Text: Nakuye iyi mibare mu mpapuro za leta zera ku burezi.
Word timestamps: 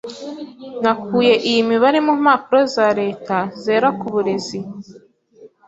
Nakuye 0.83 1.33
iyi 1.49 1.61
mibare 1.69 1.99
mu 2.05 2.13
mpapuro 2.21 2.61
za 2.75 2.87
leta 2.99 3.37
zera 3.63 3.87
ku 3.99 4.05
burezi. 4.13 4.59